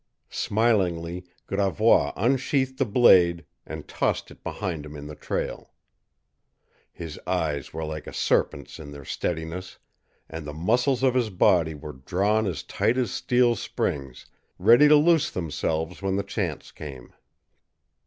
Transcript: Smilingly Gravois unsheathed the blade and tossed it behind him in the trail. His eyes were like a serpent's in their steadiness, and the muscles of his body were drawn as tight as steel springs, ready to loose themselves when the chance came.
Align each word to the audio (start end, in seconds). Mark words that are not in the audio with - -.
Smilingly 0.33 1.27
Gravois 1.45 2.11
unsheathed 2.15 2.79
the 2.79 2.87
blade 2.87 3.45
and 3.67 3.87
tossed 3.87 4.31
it 4.31 4.43
behind 4.43 4.83
him 4.83 4.95
in 4.95 5.05
the 5.05 5.13
trail. 5.13 5.73
His 6.91 7.19
eyes 7.27 7.71
were 7.71 7.83
like 7.85 8.07
a 8.07 8.11
serpent's 8.11 8.79
in 8.79 8.89
their 8.89 9.05
steadiness, 9.05 9.77
and 10.27 10.43
the 10.43 10.53
muscles 10.55 11.03
of 11.03 11.13
his 11.13 11.29
body 11.29 11.75
were 11.75 11.93
drawn 11.93 12.47
as 12.47 12.63
tight 12.63 12.97
as 12.97 13.11
steel 13.11 13.53
springs, 13.55 14.25
ready 14.57 14.87
to 14.87 14.95
loose 14.95 15.29
themselves 15.29 16.01
when 16.01 16.15
the 16.15 16.23
chance 16.23 16.71
came. 16.71 17.13